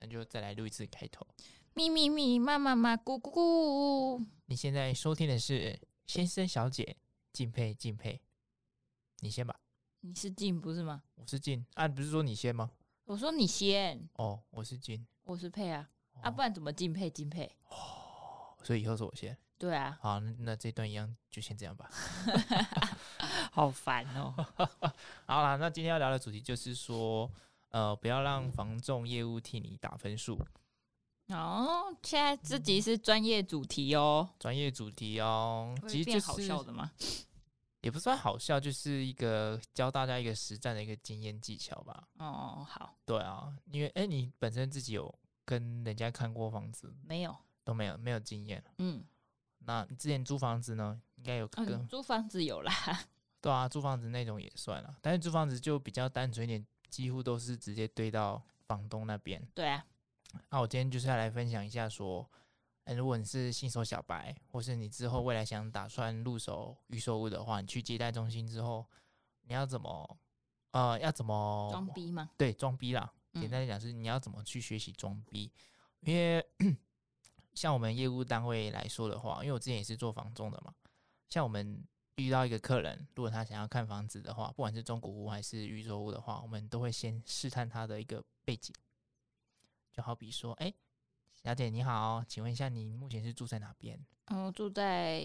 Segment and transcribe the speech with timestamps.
[0.00, 1.26] 那就再来录一次开头。
[1.74, 4.26] 咪咪咪，妈妈妈，咕咕咕。
[4.46, 6.96] 你现在收听的是先生小姐，
[7.32, 8.20] 敬佩敬佩。
[9.20, 9.60] 你先吧。
[10.00, 11.02] 你是静不是吗？
[11.14, 12.70] 我是静啊，不是说你先吗？
[13.04, 14.08] 我说你先。
[14.14, 15.88] 哦，我是静，我是佩啊。
[16.14, 17.50] 哦、啊，不然怎么敬佩敬佩？
[17.68, 19.36] 哦，所以以后是我先。
[19.56, 19.98] 对啊。
[20.00, 21.88] 好，那，那这段一样就先这样吧。
[23.52, 24.34] 好烦哦。
[25.26, 27.30] 好啦，那今天要聊的主题就是说。
[27.70, 30.38] 呃，不要让房仲业务替你打分数
[31.28, 31.94] 哦。
[32.02, 36.90] 现在这集是专业主题哦，专业主题哦，其实变好笑的吗？
[37.82, 42.08] 也不算好笑，就是一个教大家一个实战的一个经验技巧吧。
[42.18, 45.14] 哦，好，对啊，因为哎，你本身自己有
[45.44, 47.36] 跟人家看过房子没有？
[47.62, 48.64] 都没有，没有经验。
[48.78, 49.04] 嗯，
[49.58, 51.00] 那你之前租房子呢？
[51.16, 52.72] 应该有跟、嗯、租房子有啦。
[53.40, 56.66] 对啊，租房子那种也算了，但是租房子就比较单纯一点。
[56.88, 59.46] 几乎都是直接堆到房东那边。
[59.54, 59.84] 对啊，
[60.50, 62.28] 那我今天就是要来分享一下，说，
[62.84, 68.86] 欸，如果你是新手小白，或是你之后未来想打算入手预售屋的话，你去接待中心之后，
[69.42, 70.18] 你要怎么，
[70.72, 72.30] 呃，要怎么装逼吗？
[72.36, 73.12] 对，装逼啦。
[73.34, 75.52] 简单来讲是你要怎么去学习装逼，
[76.00, 76.44] 因为
[77.54, 80.74] 像我们业务单位来说的话，因为我之前也是做房仲的嘛，
[81.28, 81.82] 像我们。
[82.18, 88.74] 遇到一个客人，如果他想要看房子的话，不管是中古屋还是预售屋的话，我们都会先试探他的一个背景。
[89.92, 90.74] 就好比说，哎、欸，
[91.42, 93.98] 小姐你好，请问一下，你目前是住在哪边？
[94.26, 95.22] 嗯，住在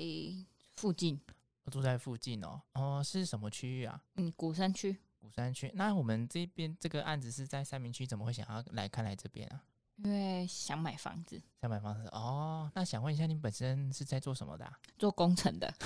[0.76, 1.20] 附近。
[1.64, 2.62] 我住在附近哦。
[2.74, 4.04] 哦，是什么区域啊？
[4.16, 4.96] 嗯，鼓山区。
[5.20, 5.72] 鼓山区。
[5.74, 9.64] 那我们这边这个案子是在三明区，怎么会想要来看来这边啊？
[9.98, 12.70] 因为想买房子，想买房子哦。
[12.74, 14.80] 那想问一下，你本身是在做什么的啊？
[14.98, 15.74] 做工程的。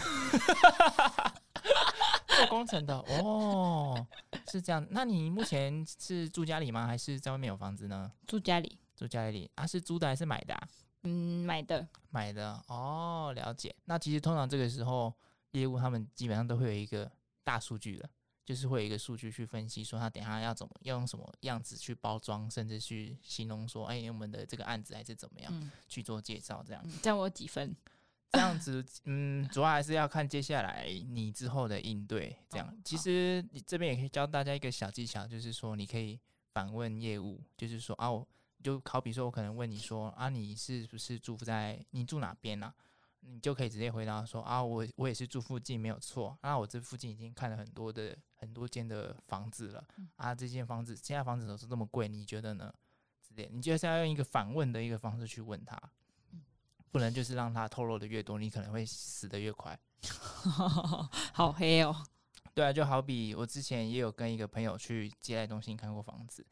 [2.38, 4.08] 做工程的哦，
[4.52, 4.86] 是这样。
[4.92, 6.86] 那你目前是住家里吗？
[6.86, 8.12] 还是在外面有房子呢？
[8.28, 9.66] 住家里，住家里啊？
[9.66, 10.68] 是租的还是买的啊？
[11.04, 12.64] 嗯，买的，买的。
[12.68, 13.76] 哦，了解。
[13.86, 15.14] 那其实通常这个时候，
[15.52, 17.12] 业务他们基本上都会有一个
[17.44, 18.10] 大数据的。
[18.48, 26.82] 就是会有一个数据去分析，说他等下要怎么要用什么样子去包装，甚至去形容说，哎，我们的这个案子还是怎么样、嗯、去做介绍，这样。
[27.04, 27.76] 这样我几分？
[28.32, 32.34] 这样子，嗯，主要还是要看接下来你之后的应对。
[32.50, 36.18] 这样，其实你这边也可以教大家一个小技巧，就是说你可以
[36.54, 38.26] 反问业务，就是说啊，我
[38.64, 42.74] 就好比说我可能问你说啊，你是不是住在你住哪边啊？
[43.22, 46.38] 你就可以直接回答说啊，我我也是住附近，没有错。
[46.42, 49.84] 那我这附近已经看了很多的很多间的房子了
[50.16, 52.74] 啊，这间房子现在房子都是这么贵，你觉得呢？
[53.22, 55.78] 之类，你就是要用一个反问的一个方式去问他，
[56.92, 59.78] 不能就是让他透露的越多，你可能会死的越快。
[61.34, 61.94] 好黑哦。
[62.54, 66.46] 对啊，就好比我之前也有跟一个朋友去接待中心看过房子，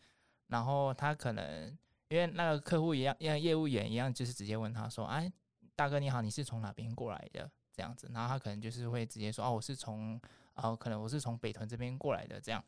[0.48, 1.68] 然后他可能
[2.10, 5.32] 因为那个客户一样，因为业务员一样，就是直接问他说，哎。
[5.76, 7.50] 大哥你好，你是从哪边过来的？
[7.74, 10.18] 这样子，然后他可能就是会直接说，哦，我是从，
[10.54, 12.64] 哦，可能我是从北屯这边过来的，这样。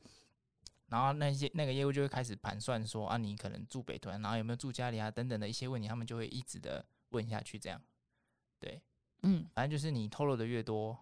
[0.87, 7.81] 然后那些那个业务就会开始盘算说，啊，你可能住北屯，然后有没有住家里啊，等等的一些问题，他们就会一直的问下去，这样。
[8.59, 8.81] 对，
[9.23, 10.97] 嗯，反正就是你透露的越多，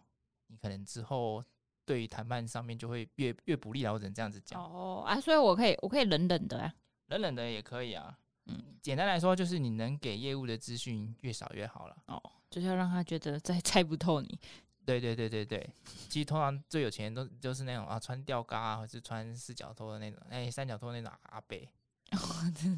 [0.47, 1.43] 你可能之后
[1.83, 4.61] 对于谈判上面就会越越不利啊，我只能这样子讲。
[4.63, 6.75] 哦啊，所以我可以我可以冷冷的啊，
[7.07, 8.15] 冷冷的也可以啊。
[8.45, 14.39] 嗯，简单来说就是你能给业务的资讯越少越好了哦，就是要让他觉得再猜不透你。
[14.85, 15.67] 对对对对对，
[16.09, 21.57] 其实通常最有钱的都就是那种啊穿吊嘎啊，或是穿四脚拖的那种，哎三角拖那种阿伯。
[22.11, 22.19] 哦，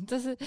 [0.08, 0.38] 这是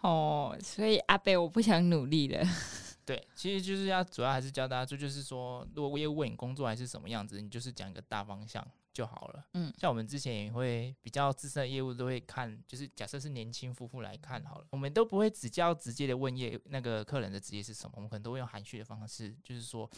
[0.00, 2.40] 哦，所以阿伯我不想努力了。
[3.04, 8.64] 对，其实就是要主要还是教大家，就就是说，如果业务问你工作还是什么样子，你就是讲一个大方向。
[8.98, 9.46] 就好了。
[9.54, 19.88] 嗯，像我们之前也会比较资深的业务都会看，就是假设是年轻夫妇来看好了，我们都不会只叫直接的问业那个客人的职业是什么，我们可能都会用含蓄的方式，就是说，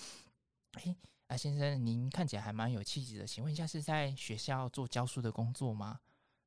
[0.72, 0.94] 哎，
[1.28, 6.00] 啊先生，您看起来还蛮有气质的，请问一下是在学校做教书的工作吗？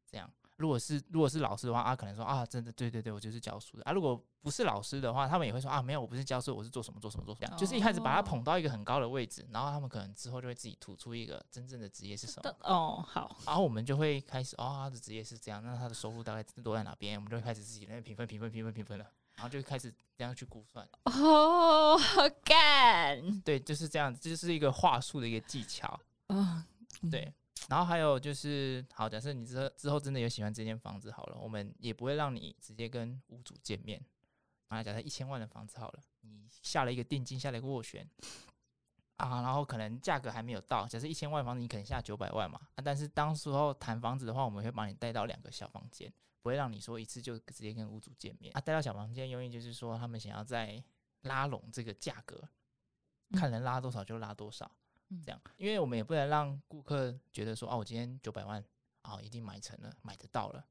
[0.06, 0.32] 这样。
[0.58, 3.92] 如果是如果是老师的话啊，可能说啊，真的对对对，我就是教书的啊。
[3.92, 7.58] 如果不是老师的话，他们也会说啊，没有，我不是教书，我是做什么做什么做什么。
[7.58, 12.56] 就是一开始把他捧到一个很高的位置，然后他们可能之后就会自己吐出一个真正的职业是什么。
[12.62, 13.36] 哦，好。
[13.46, 17.18] 然后我们就会开始哦，他的职业是这样，那他的收入大概落在哪边？
[17.18, 19.06] 我们就会开始自己那边评分评分评分评分了，
[19.36, 20.88] 然后就开始这样去估算。
[21.06, 23.42] 哦，好干。
[23.42, 25.88] 对，就是这样，这就是一个话术的一个技巧。
[26.28, 26.64] 啊、哦，
[27.10, 27.34] 对。
[27.70, 34.04] 然后还有就是，好，假设你之后之后真的有喜欢这间房子，好了，我们也不会让你直接跟屋主见面。
[34.68, 38.10] 啊，假设一千万的房子好了，你下了一个定金，下了一个斡旋，
[39.18, 46.12] 啊，然后可能价格还没有到，假设一千万的房子，你可能下九百万嘛，啊，但是当时候谈房子的话，我们会帮你带到两个小房间，
[46.42, 48.62] 不会让你说一次就直接跟屋主见面啊。
[48.62, 50.84] 带到小房间，用意就是说他们想要再
[51.22, 52.42] 拉拢这个价格，
[53.34, 54.72] 看能拉多少就拉多少，
[55.22, 58.64] 这样，因为我们也不能让顾客觉得说，哦，我今天九百万
[59.02, 60.66] 啊，一定买成了，买得到了，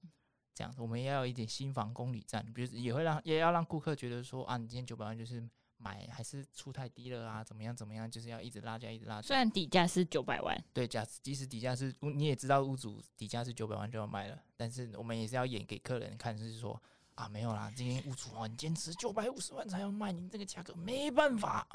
[0.55, 5.49] 这样，我们也要有一点新房公里战，比如也会让也要让顾客觉得说，啊，你今天九百万就是。
[5.85, 7.43] 买还是出太低了啊？
[7.43, 7.75] 怎么样？
[7.75, 8.09] 怎么样？
[8.09, 9.27] 就是要一直拉价，一直拉价。
[9.27, 16.81] 虽然底价是九百万，对，假即使底价是，你也知道屋主底价是九百万就要卖了，但是我们也是要演给客人看，就是说
[17.17, 21.67] 啊，没有啦，今天屋主啊，你坚持九百五十万才要卖，你这个价格没办法，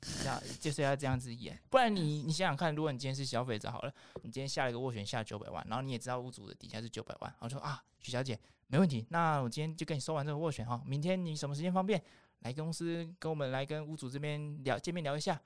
[0.00, 12.02] 这样就是要这样子演，不然你你想想看，如果你今天是消费者好了，你今天下了一个斡旋下九百万，然后你也知道屋主的底价是九百万，然后说啊，许小姐没问题，那我今天就跟你收完这个斡旋哈，明天你什么时间方便？
[12.40, 15.38] 来公司跟我们来跟屋主这边聊见面聊一下，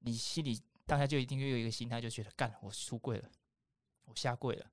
[0.00, 3.30] 你心里当下就一定又有一个心态，就觉得干我出柜了，
[4.04, 4.66] 我下跪了，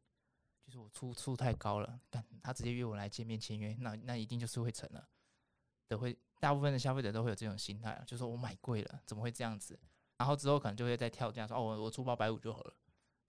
[0.66, 5.08] 就是我出出太高了，干他直接约我来见面签约，那那一定就是会成了，
[5.88, 9.80] 都会大部分的消费者都会有这种心态，就说我买贵了，怎么会这样子？
[10.18, 12.74] 然后之后可能就会再跳价说哦，我我出八百五就好了，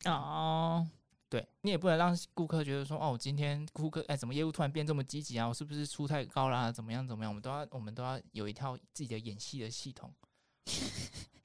[0.05, 0.89] 哦。
[1.29, 5.49] 对，你也不能让顾客觉得说哦，我今天顾客哎，怎么业务突然变这么积极啊？
[5.49, 6.71] 我是不是出太高啦？
[6.71, 7.33] 怎么样怎么样？
[7.33, 10.15] 我们都要我们都要有一套自己的演戏的系统。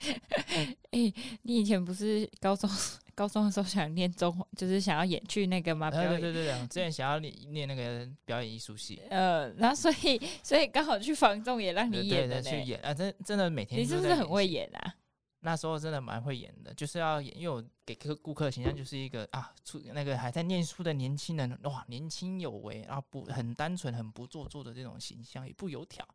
[0.51, 2.69] 哎、欸，你以前不是高中
[3.15, 5.91] 高中的时候想念中， 就是想要演去那个吗？
[5.91, 9.01] 对对对对， 之前想要念念那个表演艺术系。
[9.09, 14.95] 呃，然后所以所以刚好去房仲也让你演的去演啊，真真的每天你是不是很会演啊？
[15.43, 26.07] 那时候真的蛮会演的，就是要演，因为我给客顾客的形象就是一个啊，出那个还在念书的年轻人，哇，年轻有为，然后不很单纯、很不做作的这种形象，也不油条，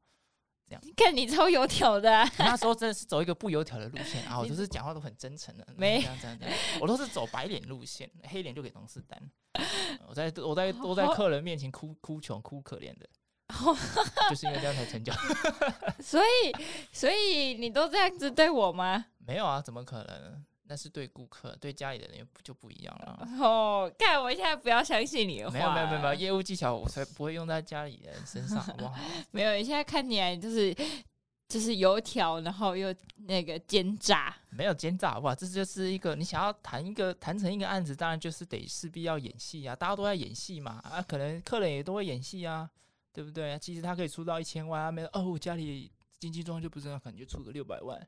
[0.68, 0.82] 这样。
[0.84, 9.20] 你看你超油条的、啊，那时候真的是走一个不油条的路线啊，我就是讲话都很真诚的，没这样这样这样，我都是走白脸路线，黑脸就给同事担。
[10.06, 13.08] 我在我在我在客人面前哭哭穷哭可怜的。
[14.28, 15.14] 就是因为这样才成交，
[16.00, 16.52] 所以
[16.90, 19.06] 所以你都这样子对我吗？
[19.18, 20.44] 没有啊，怎么可能？
[20.68, 23.28] 那是对顾客，对家里的人就不一样了。
[23.40, 25.52] 哦，看我现在不要相信你的话。
[25.52, 28.94] 没有没有没有，业务技巧我才不会用在家里人身上，好不好？
[29.30, 30.74] 没有，你现在看起来就是
[31.48, 35.34] 就是油条，然后又那个奸诈，没有奸诈，好不好？
[35.34, 42.70] 这就是一个你想要谈一个谈成一个案子，当然就是得势必要演戏啊，大家都在演戏嘛啊，可能客人也都会演戏啊。
[43.16, 43.58] 对不对？
[43.60, 47.98] 其实他可以出到一千万，他没有哦，我家里经济状况就不是那，可能就出个六百万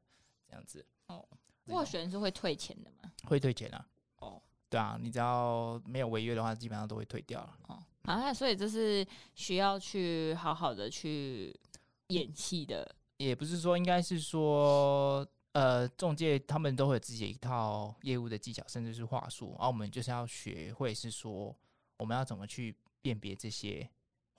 [0.46, 0.84] 这样子。
[1.06, 1.26] 哦，
[1.68, 3.10] 斡旋是会退钱的吗？
[3.24, 3.86] 会退钱啊。
[4.18, 7.58] 哦，对啊，你只要没有违约的话，基本上都会退掉了。
[7.68, 11.54] 哦，啊，所以这是需要去好好的去
[12.08, 12.94] 演戏的。
[13.18, 21.54] 也不是说，应该是说，呃，中介他们都会有自己一套业务的技巧，甚至是话术，然后我们就是要学会是说，
[21.96, 23.88] 我们要怎么去辨别这些。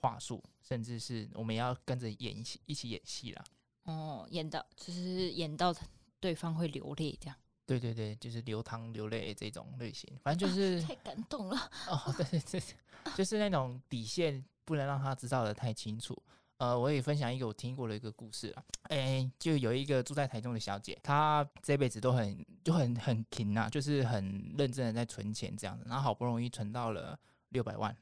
[0.02, 3.44] 话术，甚至是我们要跟着演一起一起演戏啦。
[3.82, 5.74] 哦，演到就是演到
[6.20, 7.36] 对方会流泪这样。
[7.66, 11.56] 对对对，就是流汤流泪这种类型，反正就是、啊、太感动了。
[11.86, 12.62] 哦，对对对，
[13.14, 16.20] 就是那种底线不能让他知道的太清楚。
[16.56, 18.64] 呃，我也分享一个我听过的一个故事啊。
[18.88, 27.16] 哎，就有一个住在台中的小姐，她这辈子都很就很很勤啊，就是很认真的在存钱这样子，然后好不容易存到了
[27.50, 27.96] 六百万，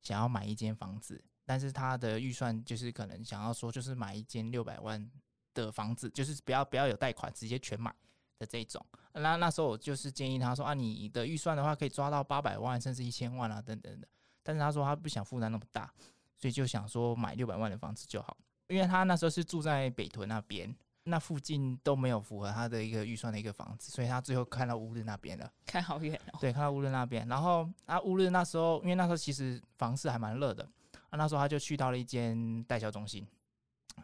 [0.00, 1.22] 想要买一间房子。
[1.44, 5.10] 但是她的预算就是可能想要说，就是买一间六百万
[5.54, 7.94] 的房子，就是不要不要有贷款，直接全买
[8.38, 8.84] 的这种。
[9.12, 14.06] 那那时候我就是建议他说啊，你的预算的话可以抓到八百万甚至一千万啊等等的。
[14.42, 15.92] 但是他说他不想负担那么大，
[16.36, 18.36] 所以就想说买六百万的房子就好。
[18.68, 20.74] 因为他那时候是住在北屯那边，
[21.04, 25.50] 那附近都没有符合他的一个预算的一个房子，所以他最后看到乌日那边了。
[25.66, 26.38] 看好远哦。
[26.40, 27.26] 对，看到乌日那边。
[27.28, 30.62] 然后啊，乌日那时候，因为那时候其实房市还蛮热的。
[31.10, 33.26] 啊，那时候他就去到了一间代销中心，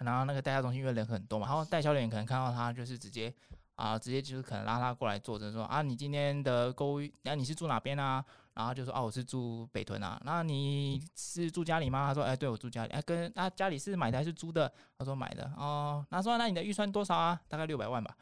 [0.00, 3.32] 然后那个代销中心因为人很多嘛，然后代销人员可能看到他就是直接
[3.76, 8.24] 啊，直接就是可能拉他过来坐着说啊，你今天的购物，那、啊、你是住哪边啊？
[8.54, 10.20] 然后就说啊，我是住北屯啊。
[10.24, 12.06] 那你是住家里吗？
[12.06, 12.92] 他说哎、对我住家里。
[12.92, 14.72] 哎、啊，跟那、啊、家里是买的还是租的？
[14.96, 16.06] 他说买的哦。
[16.10, 17.40] 他说那你的预算多少啊？
[17.48, 18.16] 大概六百万吧。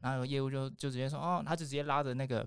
[0.00, 2.44] 然后业务就就直接说哦，他就直接拉着那个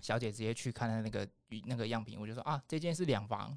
[0.00, 1.28] 小姐直接去看那个
[1.66, 2.18] 那个样品。
[2.18, 3.56] 我就说啊，这间是两房。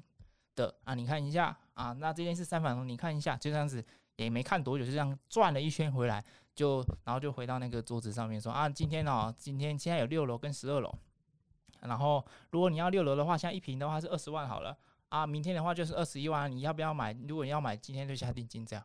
[0.54, 3.84] 的啊，你看一下啊，那这件是三房，你看一下，就这样子，
[4.16, 10.98] 也没看多久，就这样转了一圈回来，就然后就回到那个桌子上面说啊，今天哦，今天现在有六楼跟十二楼，
[11.80, 14.76] 然后如果你要六楼的话，现在一平的话是二十万好了
[15.10, 17.12] 啊，明天的话就是二十一万，你要不要买？
[17.28, 18.84] 如果你要买，今天就下定金这样，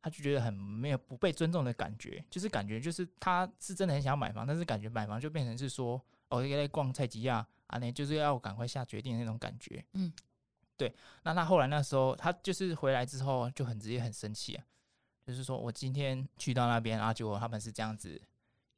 [0.00, 10.10] 他就觉得很没有不被尊重的感觉，就是感觉就是他是真的很想要买房，但是感觉买房就变成是说哦，在逛菜吉亚啊，那就是要赶快下决定的那种感觉，嗯。
[10.78, 10.94] 对，
[11.24, 14.64] 那他后来那时候，他就是回来之后就很直接，很生气啊，
[15.26, 18.18] 就是说我今天去到那边，然后结果他们是这样子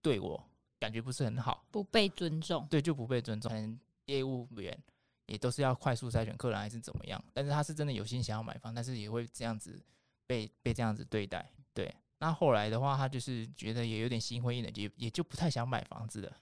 [0.01, 0.43] 对我，
[0.79, 3.51] 感觉不是很好，不被尊重，对，就不被尊重。
[3.51, 4.77] 可能业务员
[5.27, 9.79] 也都是要快速筛选客人还是怎么样，但是他是真的有心想要买房，但是也会这样子
[10.27, 11.47] 被被这样子对待。
[11.75, 16.37] 对，那后来的话，他就是觉得也有点心灰意冷，也也就不太想买房子了，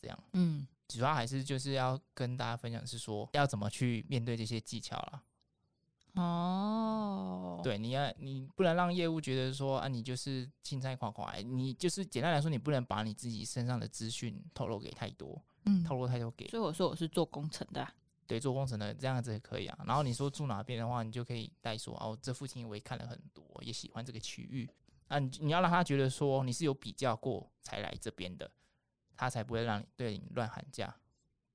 [0.00, 0.66] 这样，嗯。
[0.88, 5.22] 主要还是就是要跟大家分享，是说要怎么去面对这些技巧啦。
[6.14, 16.46] 哦，对，你要你不能让业务觉得说啊，你就是青菜夸夸，你就是简单来说，你不能把你自己身上的资讯透露给太多，嗯，透露太多给。
[16.46, 17.92] 所以我说我是做工程的啊，
[18.28, 19.76] 对，做工程的这样子也可以啊。
[19.84, 24.70] 然后你说住哪边的话，你就可以带说哦，这附近我也看了很多，也喜欢这个区域。
[25.08, 28.48] 啊，你你要让他觉得说你是有比较过才来这边的。
[29.16, 30.94] 他才不会让你对你乱喊价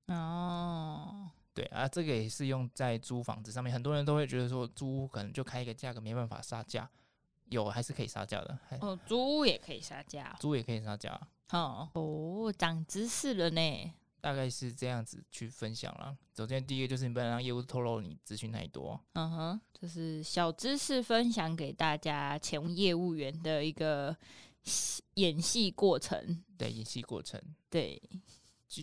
[0.07, 1.29] 哦。
[1.51, 3.73] 对啊，这个也是用在租房子上面。
[3.73, 6.89] 很多人都会觉得说，租屋可能就开一个价格，没办法杀价。
[7.47, 8.57] 有还是可以杀价的。
[8.79, 11.19] 哦，租屋也可以杀价，租也可以杀价。
[11.49, 13.93] 哦哦，长知识了呢。
[14.21, 16.15] 大概是这样子去分享了。
[16.37, 18.97] 首先，第一个就是你不能让业务透露你资讯太多。
[19.13, 24.15] 嗯哼，就是小知识分享给大家，前业务员的一个。
[25.15, 28.01] 演戏过程，对，演戏过程，对，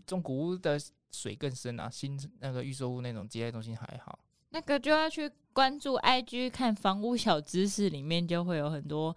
[0.06, 0.78] 中古屋的
[1.10, 4.18] 水更深啊，新那个预售屋那种接待中心还好，
[4.50, 9.16] 那个就要去关注 IG 看房屋小知识，里面就会有很多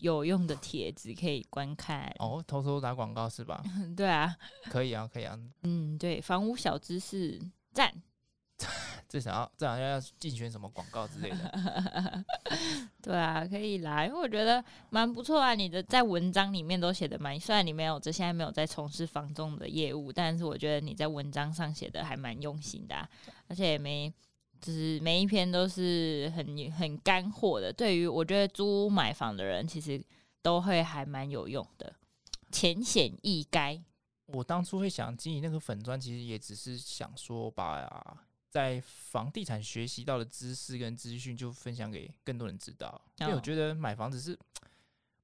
[0.00, 2.14] 有用的帖子可以观看。
[2.18, 3.62] 哦，偷偷打广告是吧？
[3.96, 7.40] 对啊，可以啊，可以啊，嗯，对，房屋小知识
[7.72, 7.92] 赞。
[9.08, 12.24] 至少要，至少要竞选什么广告之类的。
[13.00, 15.54] 对啊，可以啦，因为我觉得蛮不错啊。
[15.54, 23.08] 你的在文章里面都写的蛮，虽然你没有这现在没有在从事房仲的业务，但是我觉得你在文章上写的还蛮用心的啊，
[23.46, 24.12] 而且也没，
[24.60, 27.72] 就是每一篇都是很很干货的。
[27.72, 29.98] 对于我觉得租屋买房的人，其实
[30.42, 31.94] 都会还蛮有用的，
[32.52, 33.80] 浅显易赅。
[34.26, 37.88] 我当初会想经营那个粉砖，其实也只是想说把。
[38.48, 43.00] 在房地产学习到的知识跟资讯，就分享给更多人知道。
[43.20, 44.38] 因为我觉得买房子是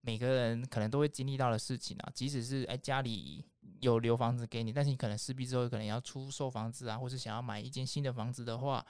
[0.03, 2.13] 每个人可能都会经历到的事情啊。
[2.15, 3.45] 即使是哎家里
[3.81, 8.85] 有留房子给你，但是你可能势必之后可能要出售房子啊，或是想要买一间新的房子的话，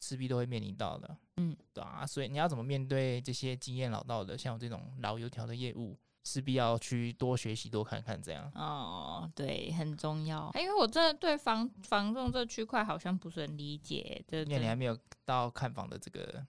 [0.00, 1.16] 势必都会面临到的。
[1.36, 2.06] 嗯，对啊。
[2.06, 5.96] 所以你要怎么面对这些经验老道的，像我这种老油条的业务？
[6.24, 10.50] 势必要去多学习、多看看，这样哦，对，很重要。
[10.54, 16.44] 因为我真的对房房仲这区块好像不是很理解，这因为你还没有到看房的这个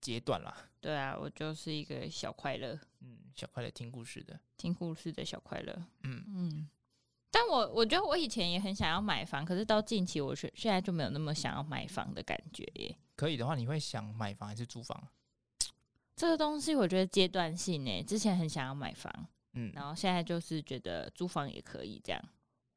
[0.00, 0.56] 阶段啦。
[0.80, 5.72] 对啊，我就是一个小快乐，嗯，小快乐听故事的，听故事的小快乐，
[6.04, 6.68] 嗯嗯。
[7.30, 12.96] 但我我觉得我以前也很想要买房，可是到近期，我现现在就没有那么想要买房的感觉耶。
[13.16, 15.06] 可以的话，你会想买房还是租房？
[16.18, 19.10] 这个东西我觉得阶段性诶，之前很想要买房，
[19.52, 22.20] 嗯，然后现在就是觉得租房也可以这样。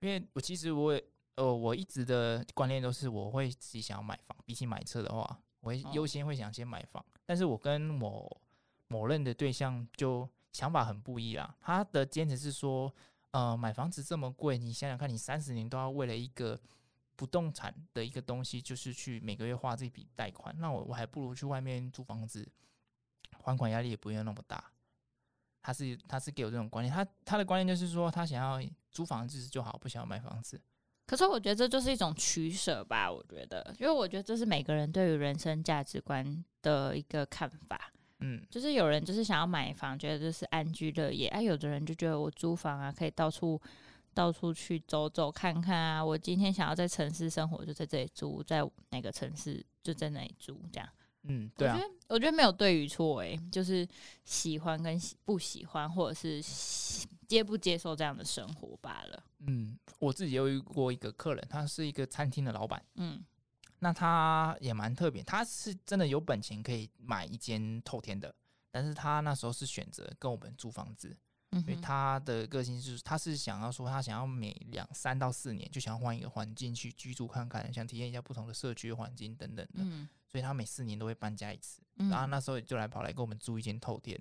[0.01, 1.03] 因为我其实我也
[1.37, 7.01] 呃，我一直的观念都是我会自己想要买房，比起买车的话，我会优先会想先买房。
[7.01, 8.29] 哦，但是我跟某
[8.87, 12.93] 某任的对象就想法很不一样，他的坚持是说，
[13.31, 16.59] 呃，买房子这么贵，你想想看，你三十年都要为了一个
[17.15, 22.47] 不动产的一个东西，就是去每个月花这笔贷款，那我我还不如去外面租房子。
[23.41, 24.63] 还款压力也不用那么大，
[25.61, 30.61] 他是他是给我这种观念，他他的观念就是说，他想要租房子就好，不想要买房子。
[31.07, 37.91] 可是我觉得这就是一种取舍吧，我觉得，因为我觉得这是每个人对于人生价值观的一个看法。
[38.23, 43.59] 嗯，就是有人就是想要买房，觉得这是安居乐业，啊，有的人就觉得我租房啊，可以到处
[44.13, 46.05] 到处去走走看看啊。
[46.05, 50.87] 我今天想要在城市生活，就在这里租，在哪个城市就在那里租，这样。
[51.23, 53.87] 嗯，对啊，我觉得我觉得没有对与错，哎，就是
[54.25, 56.41] 喜欢跟不喜欢，或者是
[57.27, 59.23] 接不接受这样的生活罢了。
[59.45, 63.23] 嗯，我自己有遇过一个客人，他是一个餐厅的老板，嗯，
[63.79, 68.33] 那他也蛮特别，他是真的有本钱可以买一间透天的，
[68.71, 71.15] 但是他那时候是选择跟我们租房子，
[71.51, 80.09] 嗯，因为他的个性就是他是想要说他想要每两三到四年就想要换一个环境去居住看看，想体验一下不同的社区环境等等的，嗯。
[80.31, 84.17] 所以他每四年都会搬家一次，嗯、然后那时候就来跑来跟我们租一间透天，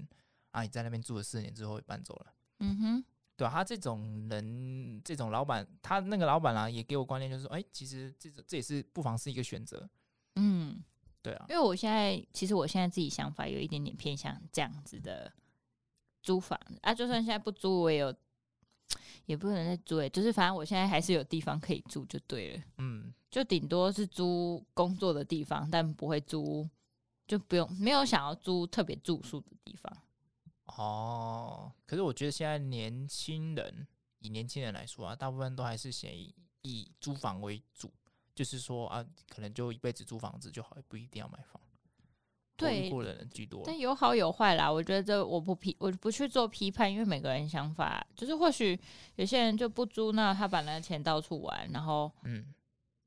[0.50, 3.04] 啊，你在那边住了四年之后也搬走了，嗯哼，
[3.36, 9.88] 对啊，他这种人，这种老板，他那个老板啊，也给我观念，就是说，哎、欸，其实这这也是不妨是一个选择，
[10.34, 10.82] 嗯，
[11.22, 15.32] 对啊，因为我现在其实我现在自己想法有一点点偏向这样子的
[16.22, 18.12] 租房啊，就算现在不租，我也有
[19.26, 22.62] 也不能再租诶，就是反正我现在还是有地方可以住就对了。
[22.78, 22.99] 嗯，
[23.30, 26.68] 就顶多是租工作的地方，但不会租，
[27.26, 29.96] 就不用没有想要租特别住宿的地方。
[30.76, 33.86] 哦，可是我觉得现在年轻人，
[34.18, 37.90] 以年轻人来说啊，大部分都还是先以，以租房为主，
[38.34, 41.60] 就是说啊，可能就一辈子租房子就好，也不一定要买房。
[42.56, 44.70] 对，过的人居多，但有好有坏啦。
[44.70, 48.78] 我觉得这我不批，我不去做批判，因为每个人想法就是，或许
[49.16, 52.44] 有些人就不租，那他把那个钱到处玩，然后嗯，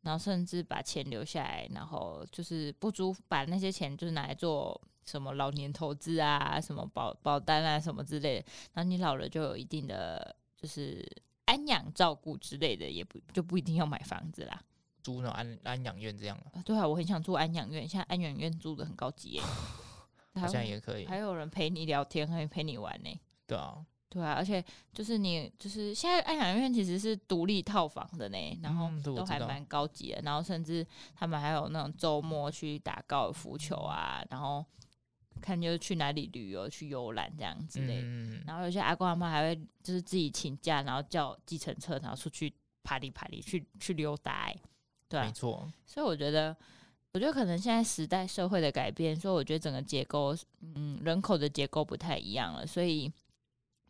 [0.04, 8.46] 然后甚至把钱留下来，然后就是不租，把那些钱就是拿来做什么老年投资啊，什么保保单啊，什么之类的。
[8.74, 11.04] 然后你老了就有一定的就是
[11.46, 14.62] 安养照顾之类的，也不就不一定要买房子啦。
[15.02, 19.42] 租那种安安养院这样啊，对啊，我很想住安养院，现在安养院住的很高级耶，
[20.40, 23.20] 好像也可以，还有人陪你聊天，还陪你玩呢。
[23.46, 34.64] 对啊，对啊，而且就是你就是现在安养院其实是独立套房的呢，然后都还蛮高级的，然后甚至他们还有那种周末去打高尔夫球啊，然后
[35.42, 42.54] 看就是去哪里旅游去游览这样之类，嗯、然后有些阿公阿妈还会就是自己请假，然后叫计程车，然后出去
[42.84, 44.54] 爬里爬里去去溜达。
[45.10, 46.56] 对啊，没错，所以我觉得，
[47.14, 53.12] 我觉得可能现在时代社会的改变，所以我觉得整个结构，嗯，人口的结构不太一样了，所以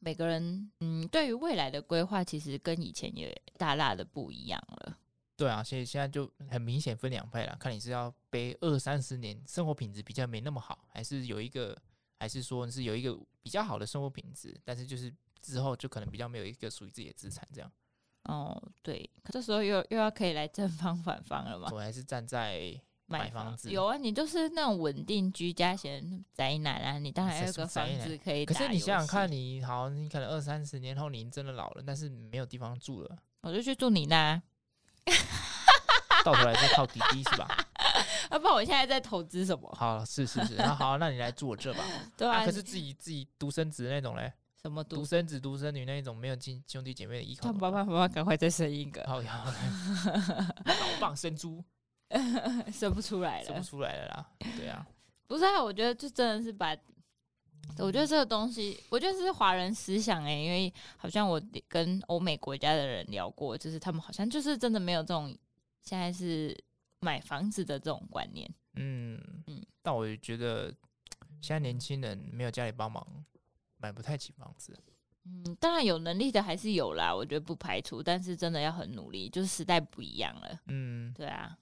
[0.04, 4.98] 每个人，嗯，对于未来的规划，其实跟以前也大大的不一样了。
[5.36, 11.76] 对啊，所以现在就很明显分两派了，看你是要背二三十年生活品质比较没那么好，还是有一个，
[12.20, 17.72] 还是说是有一个比较好的生活品质，但是就是之后就可能比较没有一个属于自己的资产这样。
[18.26, 21.70] 哦，对，可这时候又又要可以来正方反方了嘛？
[21.72, 22.80] 我还是站在
[23.20, 28.46] 买房子，有啊，你就是那种稳定居家型宅男啊，你当然有个房子可以。
[28.46, 34.42] 可是你想想看，你好，你可能二三十年后你真的老了，但是没有地方住了，我就去住你那。
[36.24, 37.48] 到头来再靠滴滴是吧？
[38.32, 39.70] 要不然我现在在投资什么？
[39.78, 41.84] 好，是是是，那好，那你来住我这吧。
[42.18, 44.32] 对啊，可是自己自己独生子那种嘞。
[44.62, 49.44] 什么独生子、独生女那一种没有亲兄弟姐妹的依靠，爸爸妈妈赶快再生一个，好呀，
[50.64, 51.62] 老棒生珠，
[52.72, 54.86] 生不出来了，生不出来了啦，对啊，
[55.28, 56.76] 不是啊，我觉得就真的是把，
[57.80, 65.36] 我觉得这个东西，我觉得是华人思想哎、欸，因为好像我跟欧美国家的人聊过，就是他们好像就是真的没有这种
[65.82, 66.56] 现在是
[67.00, 70.74] 买房子的这种观念，嗯嗯，但我觉得
[71.42, 73.06] 现在年轻人没有家里帮忙。
[73.78, 74.80] 买不太起房子，
[75.26, 81.54] 嗯，当然有能力的还是有啦，我觉得不排除，但是真的要很努力，就是时代不一样了，嗯，对啊，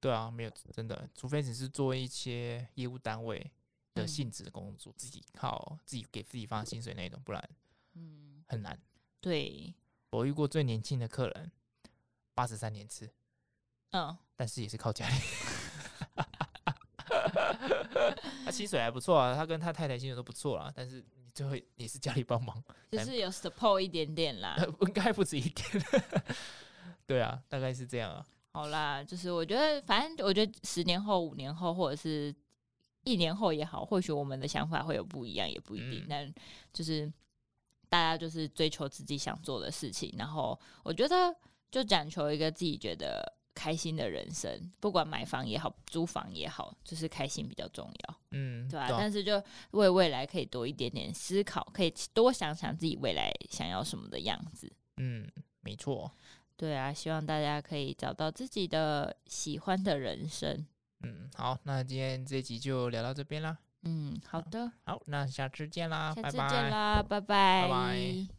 [0.00, 3.50] 对啊，没有真的，除非只是做一些业务单位
[3.94, 7.50] 的性质的工作，嗯、自己靠自己给自己发薪水那种，不然，
[7.94, 8.78] 嗯，很难。
[9.20, 9.74] 对，
[10.10, 11.50] 我遇过最年轻的客人，
[12.34, 13.10] 八十三年次，
[13.90, 15.16] 嗯，但是也是靠家里，
[18.44, 21.04] 他薪水还不错啊，他跟他太太薪水都不错啊，但是。
[21.20, 25.84] 你最后也是家里帮忙，就是有 support 一点点啦， 应该不止一点。
[27.06, 28.26] 对啊，大概是这样啊。
[28.52, 32.34] 好啦，就是我觉得，反正我觉得十年后、五年后，或者是
[33.04, 36.00] 一年后也好，或许我们的想法会有不一样，也不一定。
[36.04, 36.34] 嗯、但
[36.72, 37.12] 就是
[37.88, 41.34] 大家就是追求自己想做的事情，然后我觉得
[41.70, 43.34] 就讲求一个自己觉得。
[43.54, 48.20] 开心的人生，不管买房也好，租房也好，就是开心比较重要。
[48.30, 48.86] 嗯，对吧？
[48.90, 54.72] 但是就为未来可以多一点点思考，可以多想想自己未来想要什么的样子。
[54.98, 55.28] 嗯，
[55.62, 56.08] 没错。
[56.58, 60.66] 对啊，希望大家可以找到自己的喜欢的人生。
[61.04, 63.56] 嗯，好，那今天这集就聊到这边啦。
[63.84, 64.72] 嗯，好的。
[64.84, 67.20] 好，那下次见啦，下次见啦，拜拜。
[67.20, 67.62] 拜拜。
[67.62, 68.37] 拜拜。